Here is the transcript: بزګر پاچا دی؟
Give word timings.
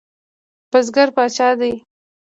بزګر 0.71 1.09
پاچا 1.15 1.49
دی؟ 1.59 1.73